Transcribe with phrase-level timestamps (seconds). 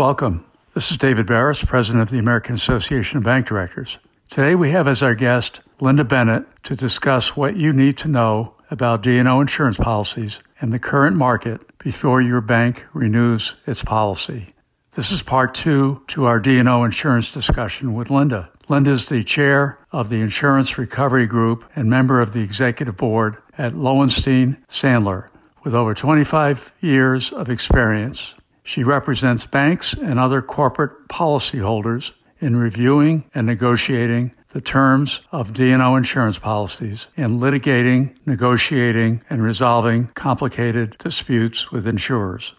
[0.00, 0.46] Welcome.
[0.72, 3.98] This is David Baris, President of the American Association of Bank Directors.
[4.30, 8.54] Today we have as our guest Lynda Bennett to discuss what you need to know
[8.70, 14.54] about D&O insurance policies and the current market before your bank renews its policy.
[14.92, 18.48] This is part two to our D&O insurance discussion with Lynda.
[18.70, 23.36] Lynda is the chair of the Insurance Recovery Group and member of the executive board
[23.58, 25.28] at Lowenstein Sandler
[25.62, 28.32] with over 25 years of experience.
[28.70, 35.96] She represents banks and other corporate policyholders in reviewing and negotiating the terms of D&O
[35.96, 42.54] insurance policies and litigating, negotiating, and resolving complicated disputes with insurers.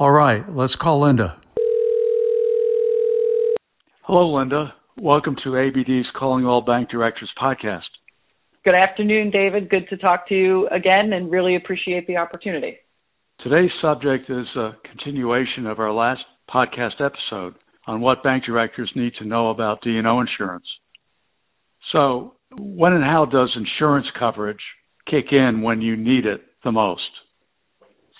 [0.00, 1.36] All right, let's call Lynda.
[4.00, 4.72] Hello, Lynda.
[5.00, 7.82] Welcome to ABD's Calling All Bank Directors podcast.
[8.64, 9.70] Good afternoon, David.
[9.70, 12.78] Good to talk to you again and really appreciate the opportunity.
[13.42, 17.56] Today's subject is a continuation of our last podcast episode
[17.88, 20.66] on what bank directors need to know about D&O insurance.
[21.90, 24.60] So, when and how does insurance coverage
[25.10, 27.02] kick in when you need it the most?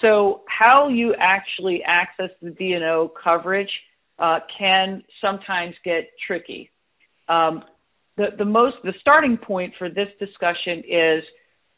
[0.00, 3.70] So, how you actually access the D&O coverage
[4.18, 6.68] uh, can sometimes get tricky.
[7.28, 7.62] Um,
[8.16, 11.22] the, the most the starting point for this discussion is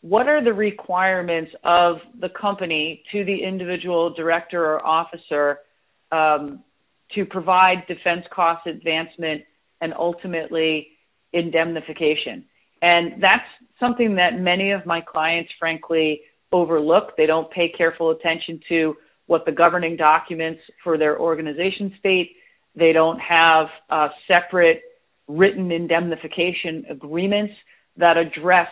[0.05, 5.61] what are the requirements of the company to the individual director or officer
[6.13, 6.63] um,
[7.15, 9.41] to provide defense cost advancement
[9.81, 10.89] and ultimately
[11.33, 12.45] indemnification.
[12.83, 13.49] And that's
[13.81, 16.21] something that many of my clients, frankly,
[16.53, 17.17] overlook.
[17.17, 22.33] They don't pay careful attention to what the governing documents for their organization state.
[22.77, 24.83] They don't have uh, separate
[25.29, 27.55] written indemnification agreements
[27.97, 28.69] that address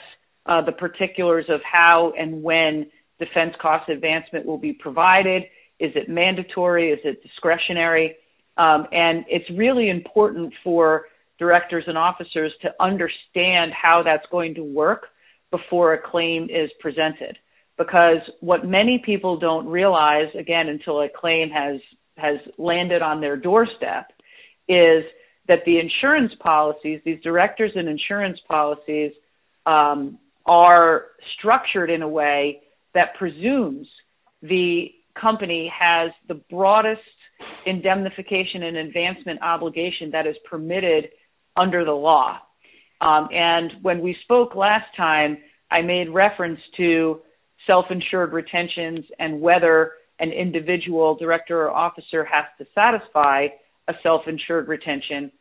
[0.47, 2.87] uh, the particulars of how and when
[3.19, 5.43] defense cost advancement will be provided.
[5.79, 6.91] Is it mandatory?
[6.91, 8.17] Is it discretionary?
[8.57, 11.07] Um, and it's really important for
[11.39, 15.07] directors and officers to understand how that's going to work
[15.51, 17.39] before a claim is presented.
[17.79, 21.81] Because what many people don't realize, again, until a claim has
[22.19, 24.13] has landed on their doorstep,
[24.69, 25.03] is
[25.49, 29.13] that the insurance policies, these directors and insurance policies,
[29.65, 31.07] um, are
[31.39, 32.61] structured in a way
[32.95, 33.87] that presumes
[34.43, 34.87] the
[35.21, 37.01] company has the broadest
[37.67, 41.09] indemnification and advancement obligation that is permitted
[41.57, 42.39] under the law.
[43.01, 45.39] Um, and when we spoke last time,
[45.71, 47.21] I made reference to
[47.67, 53.47] self insured retentions and whether an individual director or officer has to satisfy
[53.89, 55.33] a self insured retention.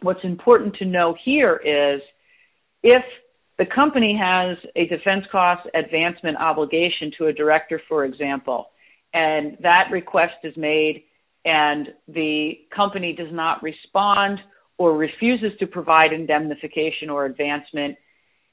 [0.00, 2.00] What's important to know here is
[2.82, 3.02] if
[3.58, 8.70] the company has a defense cost advancement obligation to a director, for example,
[9.12, 11.04] and that request is made
[11.44, 14.38] and the company does not respond
[14.76, 17.96] or refuses to provide indemnification or advancement,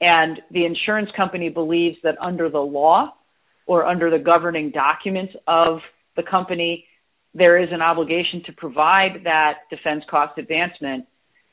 [0.02, 3.14] and the insurance company believes that under the law
[3.68, 5.80] or under the governing documents of
[6.16, 6.86] the company,
[7.34, 11.06] there is an obligation to provide that defense cost advancement,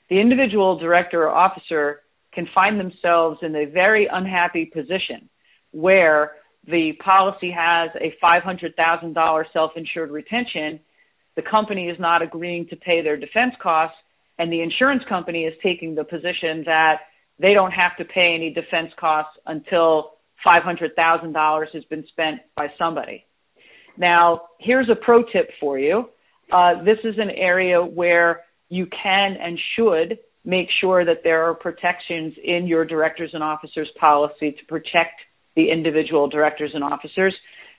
[0.08, 2.00] the individual director or officer
[2.32, 5.28] can find themselves in a very unhappy position
[5.72, 6.32] where
[6.66, 10.80] the policy has a $500,000 self-insured retention,
[11.34, 13.96] the company is not agreeing to pay their defense costs,
[14.38, 17.00] and the insurance company is taking the position that
[17.38, 20.12] they don't have to pay any defense costs until
[20.46, 23.24] $500,000 has been spent by somebody.
[23.96, 26.08] Now, here's a pro tip for you.
[26.50, 31.54] Uh, this is an area where you can and should make sure that there are
[31.54, 35.20] protections in your directors and officers policy to protect
[35.54, 37.34] the individual directors and officers.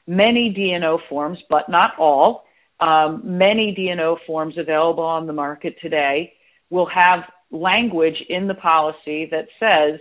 [0.07, 2.45] Many D&O forms, but not all,
[2.79, 6.33] um, many D&O forms available on the market today
[6.69, 7.19] will have
[7.51, 9.99] language in the policy that says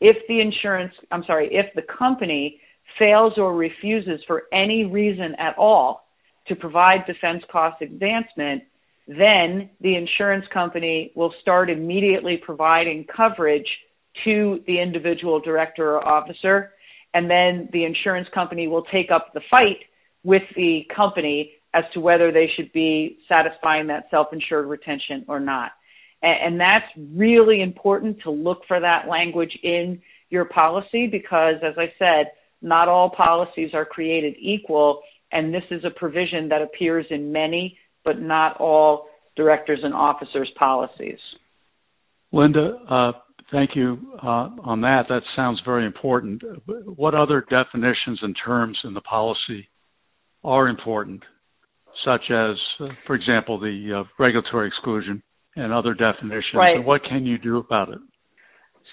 [0.00, 2.60] if the insurance, I'm sorry, if the company
[2.98, 6.04] fails or refuses for any reason at all
[6.48, 8.62] to provide defense cost advancement,
[9.08, 13.66] then the insurance company will start immediately providing coverage
[14.24, 16.72] to the individual director or officer,
[17.14, 19.78] and then the insurance company will take up the fight
[20.24, 25.72] with the company as to whether they should be satisfying that self-insured retention or not.
[26.20, 31.92] And, that's really important to look for that language in your policy because, as I
[31.96, 35.00] said, not all policies are created equal,
[35.30, 39.06] and this is a provision that appears in many but not all
[39.36, 41.18] directors and officers' policies.
[42.32, 43.12] Lynda, uh,
[43.50, 45.04] thank you uh, on that.
[45.08, 46.42] That sounds very important.
[46.66, 49.68] What other definitions and terms in the policy
[50.44, 51.22] are important
[52.04, 55.22] such as, uh, for example, the uh, regulatory exclusion
[55.56, 56.54] and other definitions?
[56.54, 56.76] Right.
[56.76, 57.98] And what can you do about it?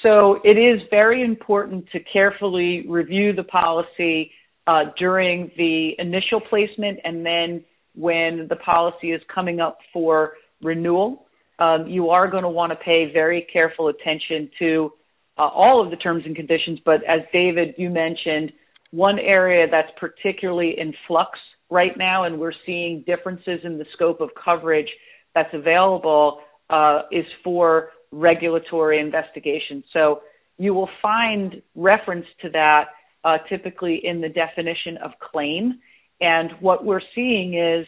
[0.04, 4.32] So it is very important to carefully review the policy
[4.68, 7.64] uh, during the initial placement and then
[7.96, 11.26] when the policy is coming up for renewal.
[11.60, 14.92] Um, you are going to want to pay very careful attention to
[15.38, 18.52] uh, all of the terms and conditions, but as David, you mentioned,
[18.92, 21.38] one area that's particularly in flux
[21.70, 24.88] right now, and we're seeing differences in the scope of coverage
[25.34, 26.40] that's available,
[26.70, 29.84] uh, is for regulatory investigation.
[29.92, 30.22] So
[30.58, 32.86] you will find reference to that
[33.26, 35.80] uh, typically in the definition of claim.
[36.22, 37.86] And what we're seeing is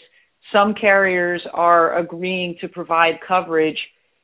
[0.54, 3.78] some carriers are agreeing to provide coverage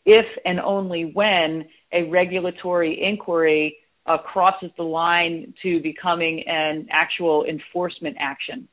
[0.06, 7.46] if and only when a regulatory inquiry uh, crosses the line to becoming an actual
[7.46, 8.68] enforcement action.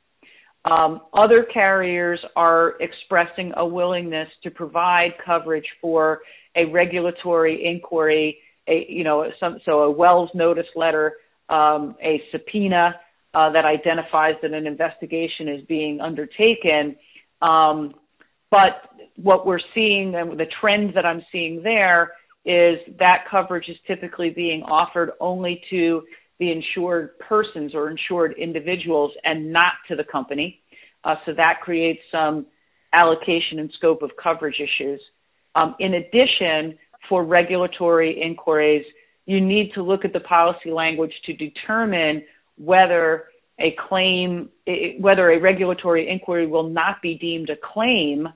[0.64, 6.20] Um, other carriers are expressing a willingness to provide coverage for
[6.56, 8.38] a regulatory inquiry,
[8.68, 11.14] a you know, some, so a Wells notice letter,
[11.48, 12.96] um, a subpoena
[13.34, 16.96] uh, that identifies that an investigation is being undertaken.
[17.42, 17.94] Um,
[18.50, 22.12] but what we're seeing and the trend that I'm seeing there
[22.44, 26.02] is that coverage is typically being offered only to
[26.38, 30.60] the insured persons or insured individuals and not to the company.
[31.04, 32.46] Uh, so that creates some
[32.92, 35.00] allocation and scope of coverage issues.
[35.54, 36.78] Um, in addition,
[37.08, 38.84] for regulatory inquiries,
[39.26, 42.22] you need to look at the policy language to determine
[42.60, 43.24] whether
[43.58, 44.48] a claim,
[45.00, 48.28] whether a regulatory inquiry will not be deemed a claim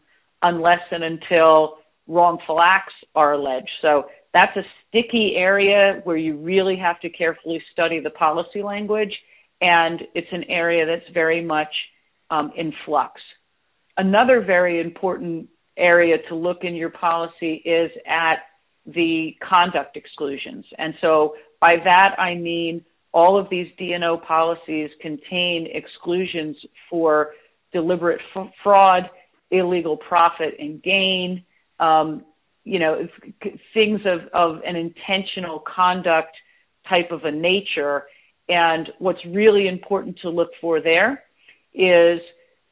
[0.43, 3.71] unless and until wrongful acts are alleged.
[3.81, 9.12] So that's a sticky area where you really have to carefully study the policy language,
[9.61, 11.73] and it's an area that's very much
[12.31, 13.20] um, in flux.
[13.97, 18.41] Another very important area to look in your policy is at
[18.87, 20.65] the conduct exclusions.
[20.79, 26.56] And so by that I mean all of these D&O policies contain exclusions
[26.90, 27.31] for
[27.72, 29.08] deliberate f- fraud,
[29.52, 31.44] illegal profit and gain,
[31.78, 32.25] um,
[32.64, 33.08] you know,
[33.72, 36.37] things of, of an intentional conduct
[36.88, 38.02] type of a nature.
[38.49, 41.22] And what's really important to look for there
[41.72, 42.20] is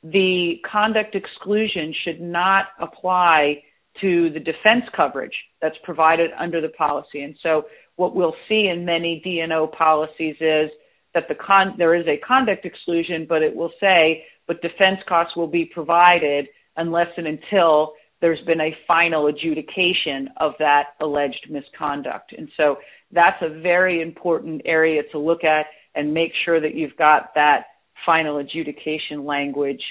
[0.02, 3.62] the conduct exclusion should not apply
[4.00, 7.22] to the defense coverage that's provided under the policy.
[7.22, 7.66] And so
[7.96, 10.70] what we'll see in many D&O policies is
[11.14, 15.36] that the con- there is a conduct exclusion, but it will say, but defense costs
[15.36, 16.46] will be provided
[16.76, 22.32] unless and until there's been a final adjudication of that alleged misconduct.
[22.36, 22.76] And so
[23.10, 27.64] that's a very important area to look at and make sure that you've got that
[28.06, 29.82] final adjudication language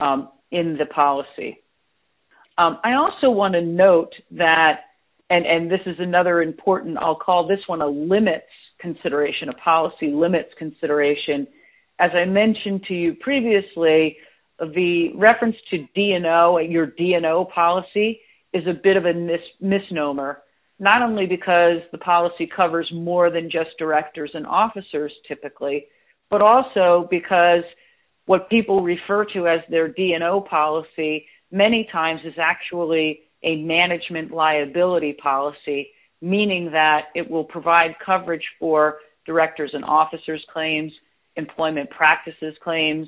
[0.00, 1.58] um, in the policy.
[2.56, 4.80] Um, I also want to note that,
[5.30, 8.44] and, and this is another important, I'll call this one a limits
[8.78, 11.46] consideration, a policy limits consideration.
[11.98, 14.18] As I mentioned to you previously,
[14.58, 18.20] the reference to D&O, your D&O policy,
[18.52, 20.42] is a bit of a mis- misnomer,
[20.78, 25.86] not only because the policy covers more than just directors and officers typically,
[26.30, 27.64] but also because
[28.26, 35.12] what people refer to as their D&O policy many times is actually a management liability
[35.12, 38.96] policy, meaning that it will provide coverage for
[39.26, 40.92] directors and officers claims,
[41.36, 43.06] employment practices claims,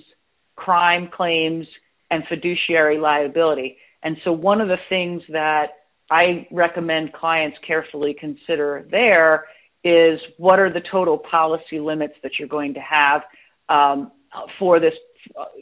[0.54, 1.66] crime claims,
[2.10, 3.78] and fiduciary liability.
[4.02, 5.68] And so one of the things that
[6.10, 9.46] I recommend clients carefully consider there
[9.82, 13.22] is what are the total policy limits that you're going to have
[13.68, 14.12] um,
[14.58, 14.92] for this,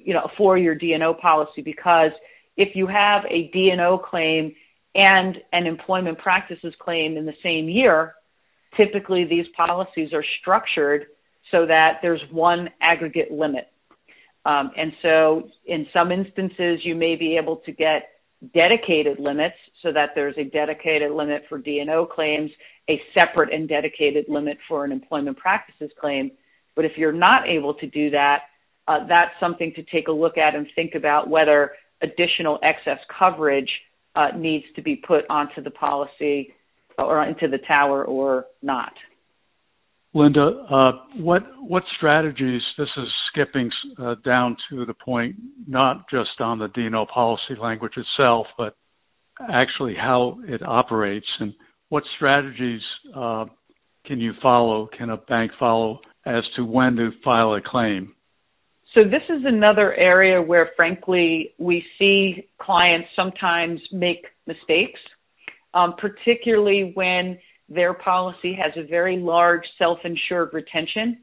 [0.02, 2.11] you know, for your D&O policy because
[2.57, 4.54] if you have a D&O claim
[4.94, 8.14] and an employment practices claim in the same year,
[8.76, 11.06] typically these policies are structured
[11.50, 13.68] so that there's one aggregate limit.
[14.46, 18.10] Um, and so in some instances, you may be able to get
[18.52, 22.50] dedicated limits so that there's a dedicated limit for D&O claims,
[22.90, 26.30] a separate and dedicated limit for an employment practices claim.
[26.76, 28.40] But if you're not able to do that,
[28.86, 31.72] uh, that's something to take a look at and think about whether
[32.02, 33.70] additional excess coverage
[34.16, 36.54] uh, needs to be put onto the policy
[36.99, 38.92] or into the tower or not.
[40.14, 42.62] Lynda, uh, what what strategies?
[42.78, 43.68] This is skipping
[43.99, 45.35] uh, down to the point,
[45.66, 48.76] not just on the D&O policy language itself, but
[49.40, 51.52] actually how it operates, and
[51.88, 52.80] what strategies
[53.14, 53.47] uh,
[54.06, 54.88] can you follow?
[54.97, 58.14] Can a bank follow as to when to file a claim?
[58.94, 65.00] So this is another area where, frankly, we see clients sometimes make mistakes,
[65.74, 67.36] um, particularly when
[67.68, 71.18] their policy has a very large self-insured retention.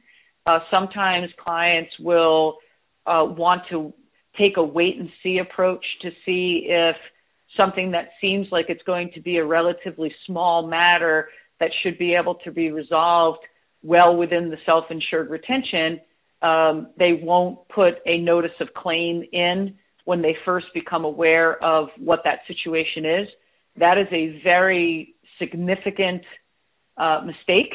[0.46, 2.58] Uh, sometimes clients will
[3.06, 3.94] uh, want to
[4.38, 6.96] take a wait and see approach to see if
[7.56, 11.30] something that seems like it's going to be a relatively small matter
[11.62, 13.40] that should be able to be resolved
[13.82, 16.02] well within the self-insured retention,
[16.42, 21.90] um, they won't put a notice of claim in when they first become aware of
[21.98, 23.28] what that situation is.
[23.78, 26.24] That is a very significant
[26.98, 27.74] uh, mistake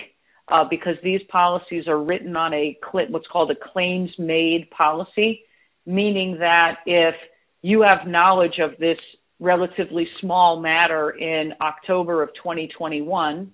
[0.48, 5.42] uh, because these policies are written on a what's called a claims made policy,
[5.84, 7.14] meaning that if
[7.62, 8.98] you have knowledge of this
[9.38, 13.52] relatively small matter in October of 2021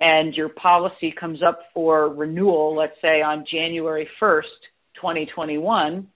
[0.00, 4.42] and your policy comes up for renewal, let's say on January 1st,
[4.96, 6.06] 2021,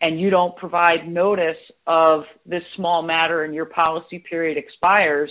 [0.00, 5.30] and you don't provide notice of this small matter and your policy period expires,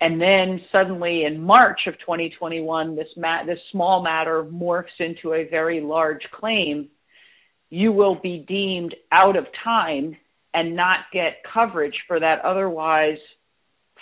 [0.00, 5.48] and then suddenly in March of 2021, this ma- this small matter morphs into a
[5.48, 6.88] very large claim,
[7.70, 10.16] you will be deemed out of time
[10.54, 13.18] and not get coverage for that otherwise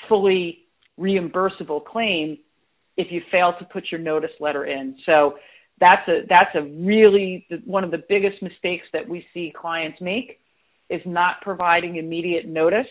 [0.09, 0.59] fully
[0.99, 2.39] reimbursable claim
[2.97, 4.97] if you fail to put your notice letter in.
[5.07, 5.35] So
[5.81, 10.39] that's a that's a really one of the biggest mistakes that we see clients make
[10.89, 12.87] is not providing immediate notice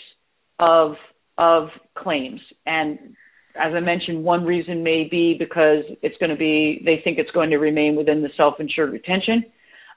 [0.60, 0.96] of
[1.38, 2.42] of claims.
[2.66, 3.16] And
[3.56, 7.32] as I mentioned, one reason may be because it's going to be, they think it's
[7.32, 9.44] going to remain within the self-insured retention.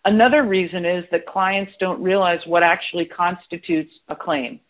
[0.04, 4.60] Another reason is that clients don't realize what actually constitutes a claim.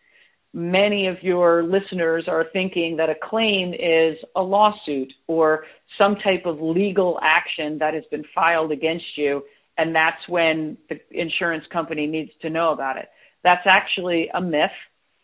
[0.59, 5.65] Many of your listeners are thinking that a claim is a lawsuit or
[5.99, 9.43] some type of legal action that has been filed against you,
[9.77, 13.11] and that's when the insurance company needs to know about it.
[13.45, 14.71] That's actually a myth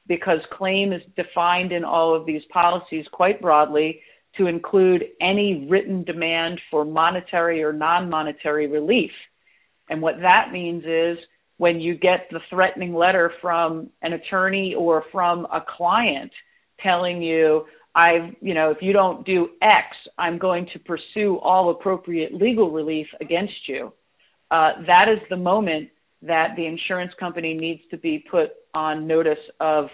[0.06, 4.02] because claim is defined in all of these policies quite broadly
[4.36, 9.12] to include any written demand for monetary or non-monetary relief.
[9.88, 11.16] And what that means is
[11.58, 16.32] when you get the threatening letter from an attorney or from a client
[16.82, 19.86] telling you, I've, you know, if you don't do X,
[20.18, 23.92] I'm going to pursue all appropriate legal relief against you.
[24.50, 25.90] Uh, that is the moment
[26.22, 29.86] that the insurance company needs to be put on notice of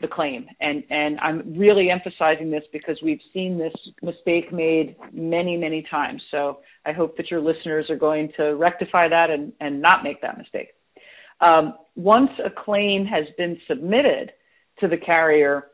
[0.00, 0.46] the claim.
[0.60, 6.22] And, and I'm really emphasizing this because we've seen this mistake made many, many times.
[6.30, 10.22] So I hope that your listeners are going to rectify that and, and not make
[10.22, 10.68] that mistake.
[11.40, 14.32] Um, once a claim has been submitted
[14.80, 15.66] to the carrier,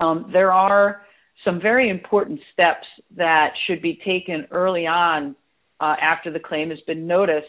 [0.00, 1.02] um, there are
[1.44, 2.86] some very important steps
[3.16, 5.36] that should be taken early on
[5.80, 7.46] uh, after the claim has been noticed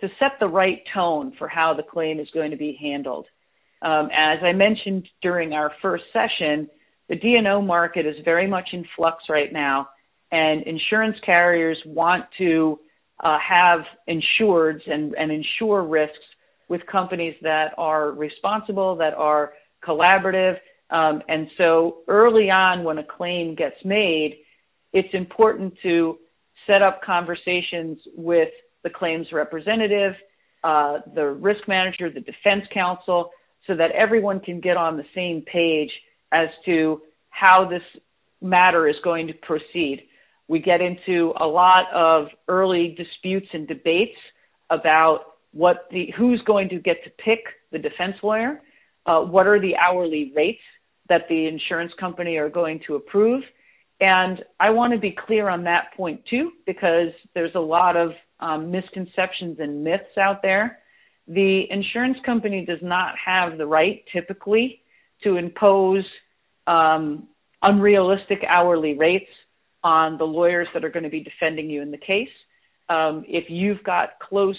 [0.00, 3.26] to set the right tone for how the claim is going to be handled.
[3.82, 6.68] Um, as I mentioned during our first session,
[7.08, 9.88] the D&O market is very much in flux right now,
[10.30, 12.78] and insurance carriers want to
[13.22, 16.16] uh, have insureds and, and insure risks
[16.70, 19.52] with companies that are responsible, that are
[19.86, 20.56] collaborative.
[20.88, 24.38] Um, and so early on, when a claim gets made,
[24.92, 26.16] it's important to
[26.66, 28.48] set up conversations with
[28.84, 30.14] the claims representative,
[30.62, 33.30] uh, the risk manager, the defense counsel,
[33.66, 35.90] so that everyone can get on the same page
[36.32, 37.82] as to how this
[38.40, 40.02] matter is going to proceed.
[40.46, 44.16] We get into a lot of early disputes and debates
[44.70, 45.20] about
[45.52, 47.40] what the who's going to get to pick
[47.72, 48.60] the defense lawyer,
[49.06, 50.60] uh, what are the hourly rates
[51.08, 53.42] that the insurance company are going to approve,
[54.00, 58.12] and I want to be clear on that point too because there's a lot of
[58.40, 60.78] um, misconceptions and myths out there.
[61.28, 64.82] The insurance company does not have the right typically
[65.22, 66.04] to impose
[66.66, 67.28] um,
[67.62, 69.30] unrealistic hourly rates
[69.82, 72.28] on the lawyers that are going to be defending you in the case.
[72.88, 74.58] Um, if you've got close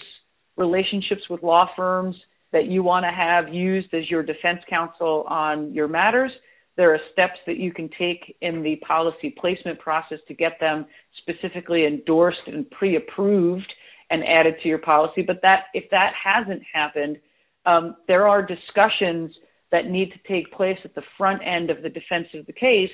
[0.58, 2.16] relationships with law firms
[2.52, 6.32] that you want to have used as your defense counsel on your matters,
[6.78, 10.86] there are steps that you can take in the policy placement process to get them
[11.22, 13.72] specifically endorsed and pre-approved
[14.10, 15.22] and added to your policy.
[15.22, 17.18] But that if that hasn't happened,
[17.66, 19.32] um, there are discussions
[19.72, 22.92] that need to take place at the front end of the defense of the case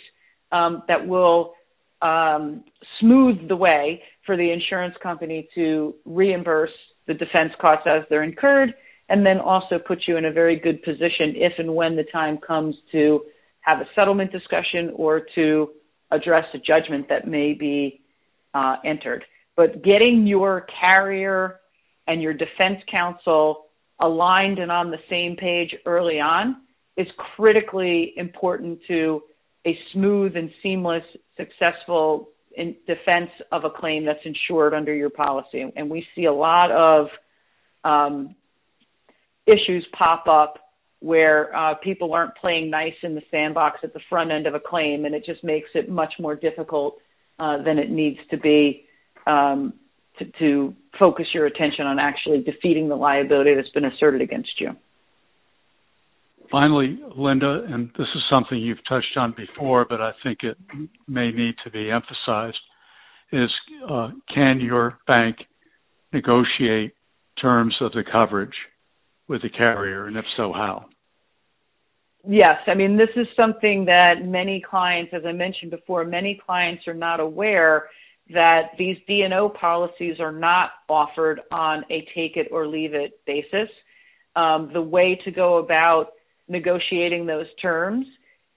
[0.52, 1.54] um, that will
[2.02, 2.64] um,
[3.00, 6.70] smooth the way for the insurance company to reimburse
[7.08, 8.74] the defense costs as they're incurred,
[9.10, 12.38] and then also put you in a very good position if and when the time
[12.38, 13.22] comes to
[13.62, 15.70] have a settlement discussion or to
[16.12, 18.02] address a judgment that may be
[18.54, 19.24] uh, entered.
[19.56, 21.60] But getting your carrier
[22.08, 23.66] and your defense counsel
[24.00, 26.58] aligned and on the same page early on
[26.96, 29.22] is critically important to
[29.66, 31.04] a smooth and seamless,
[31.36, 35.64] successful in defense of a claim that's insured under your policy.
[35.76, 37.08] And we see a lot of
[37.84, 38.36] um,
[39.46, 40.56] issues pop up
[41.00, 44.60] where uh, people aren't playing nice in the sandbox at the front end of a
[44.60, 46.98] claim, and it just makes it much more difficult
[47.38, 48.86] uh, than it needs to be
[49.28, 49.74] um,
[50.18, 54.76] to, to focus your attention on actually defeating the liability that's been asserted against you.
[56.52, 60.58] Finally, Lynda, and this is something you've touched on before, but I think it
[61.08, 62.58] may need to be emphasized,
[63.32, 63.50] is
[63.90, 65.38] uh, can your bank
[66.14, 66.94] negotiate
[67.42, 68.56] terms of the coverage
[69.28, 70.86] with the carrier, and if so, how?
[72.26, 76.88] Yes, I mean, this is something that many clients, as I mentioned before, many clients
[76.88, 77.86] are not aware
[78.34, 83.70] that these D&O policies are not offered on a take it or leave it basis.
[84.36, 86.10] Um, the way to go about
[86.48, 88.06] negotiating those terms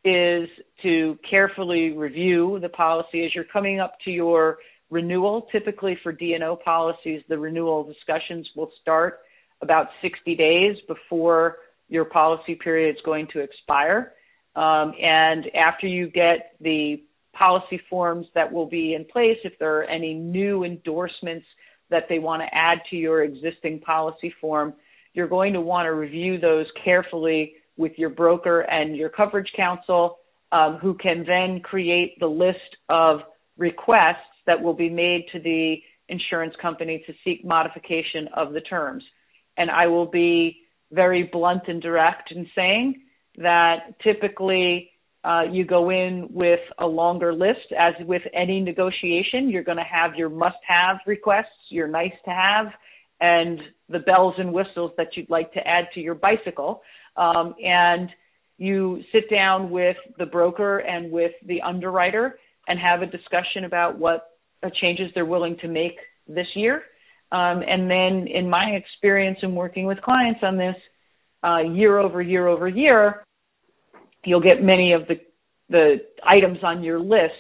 [0.05, 0.49] is
[0.83, 4.59] to carefully review the policy as you're coming up to your
[4.91, 5.47] renewal.
[5.53, 9.21] Typically for D&O policies, the renewal discussions will start
[9.63, 11.57] about 60 days before
[11.89, 14.13] your policy period is going to expire.
[14.57, 19.79] Um, and after you get the policy forms that will be in place, if there
[19.79, 21.47] are any new endorsements
[21.91, 24.73] that they want to add to your existing policy form,
[25.13, 30.19] you're going to want to review those carefully with your broker and your coverage counsel,
[30.53, 33.21] um, who can then create the list of
[33.57, 35.77] requests that will be made to the
[36.09, 39.03] insurance company to seek modification of the terms.
[39.57, 43.03] And I will be very blunt and direct in saying
[43.37, 44.91] that typically
[45.23, 47.73] uh, you go in with a longer list.
[47.79, 52.31] As with any negotiation, you're going to have your must have requests, your nice to
[52.31, 52.67] have,
[53.21, 56.83] and the bells and whistles that you'd like to add to your bicycle.
[57.17, 58.09] Um, and
[58.59, 63.99] you sit down with the broker and with the underwriter and have a discussion about
[63.99, 64.29] what
[64.63, 65.97] uh, changes they're willing to make
[66.29, 66.83] this year.
[67.33, 70.75] Um, and then, in my experience in working with clients on this,
[71.43, 73.25] uh, year over year over year,
[74.25, 75.15] you'll get many of the
[75.71, 75.97] the
[76.29, 77.33] items on your list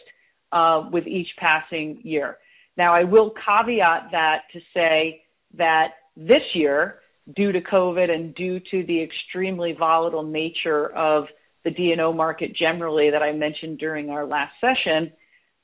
[0.52, 2.38] uh, with each passing year.
[2.76, 5.22] Now, I will caveat that to say
[5.58, 7.00] that this year,
[7.36, 11.24] due to COVID and due to the extremely volatile nature of
[11.64, 15.12] the D&O market generally that I mentioned during our last session,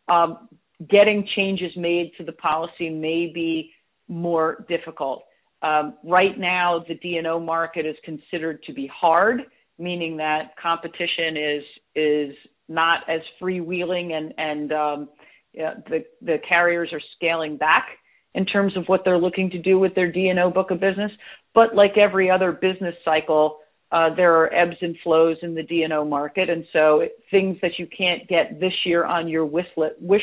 [0.09, 0.49] um,
[0.91, 3.73] getting changes made to the policy may be
[4.09, 5.25] more difficult.
[5.63, 9.41] Um, right now, the D&O market is considered to be hard,
[9.79, 11.63] meaning that competition is
[11.95, 12.35] is
[12.69, 15.09] not as freewheeling, and and um,
[15.55, 17.87] yeah, the the carriers are scaling back
[18.37, 21.11] in terms of what they're looking to do with their D&O book of business.
[21.55, 23.59] But like every other business cycle,
[23.91, 27.89] uh, there are ebbs and flows in the D&O market, and so things that you
[27.97, 29.67] can't get this year on your wish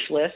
[0.09, 0.35] list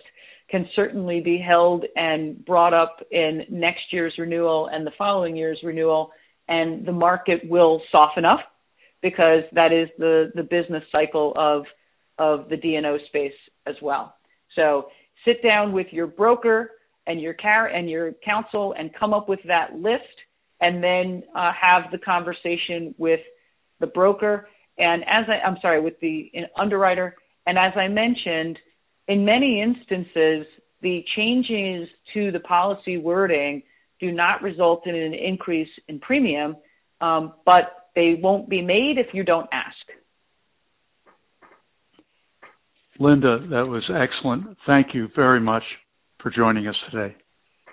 [0.49, 5.59] can certainly be held and brought up in next year's renewal and the following year's
[5.63, 6.09] renewal,
[6.47, 8.39] and the market will soften up
[9.03, 11.65] because that is the the business cycle of
[12.17, 13.37] of the D&O space
[13.67, 14.15] as well.
[14.55, 14.87] So
[15.25, 16.71] sit down with your broker
[17.07, 20.03] and your car and your counsel and come up with that list
[20.59, 23.21] and then uh, have the conversation with
[23.79, 27.15] the broker and as I, I'm sorry with the underwriter
[27.45, 28.59] and as I mentioned
[29.07, 30.45] in many instances
[30.81, 33.63] the changes to the policy wording
[33.99, 36.55] do not result in an increase in premium,
[37.01, 39.75] um, but they won't be made if you don't ask.
[42.99, 44.57] Lynda, that was excellent.
[44.65, 45.63] Thank you very much
[46.21, 47.15] for joining us today.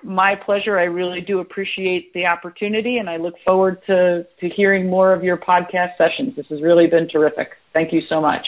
[0.03, 0.79] My pleasure.
[0.79, 5.25] I really do appreciate the opportunity, and I look forward to, to hearing more of
[5.25, 6.37] your podcast sessions.
[6.37, 7.49] This has really been terrific.
[7.73, 8.47] Thank you so much.